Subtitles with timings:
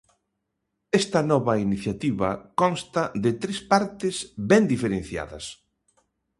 [0.99, 2.29] Esta nova iniciativa
[2.61, 4.15] consta de tres partes
[4.51, 5.45] ben diferenciadas.